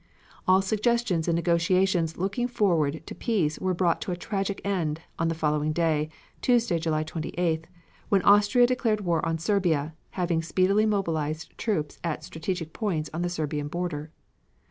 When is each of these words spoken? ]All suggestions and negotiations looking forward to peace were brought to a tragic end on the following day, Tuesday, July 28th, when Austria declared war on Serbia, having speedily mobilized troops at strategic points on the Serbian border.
]All 0.47 0.63
suggestions 0.63 1.27
and 1.27 1.35
negotiations 1.35 2.17
looking 2.17 2.47
forward 2.47 3.03
to 3.05 3.13
peace 3.13 3.59
were 3.59 3.75
brought 3.75 4.01
to 4.01 4.11
a 4.11 4.15
tragic 4.15 4.59
end 4.65 5.01
on 5.19 5.27
the 5.27 5.35
following 5.35 5.71
day, 5.73 6.09
Tuesday, 6.41 6.79
July 6.79 7.03
28th, 7.03 7.65
when 8.09 8.23
Austria 8.23 8.65
declared 8.65 9.01
war 9.01 9.23
on 9.23 9.37
Serbia, 9.37 9.93
having 10.17 10.41
speedily 10.41 10.87
mobilized 10.87 11.55
troops 11.55 11.99
at 12.03 12.23
strategic 12.23 12.73
points 12.73 13.11
on 13.13 13.21
the 13.21 13.29
Serbian 13.29 13.67
border. 13.67 14.09